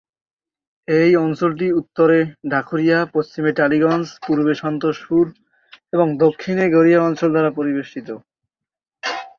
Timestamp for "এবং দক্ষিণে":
5.93-6.65